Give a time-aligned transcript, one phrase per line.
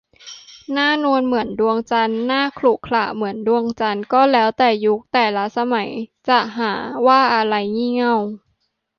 [0.71, 5.89] หน้านวลเหมือนดวงจันทร์ หน้าขรุขระเหมือนดวงจันทร์ ก็แล้วแต่ยุค แต่ละสมัย
[6.27, 6.71] จะหา
[7.07, 8.15] ว่าอะไร "งี่เง่า"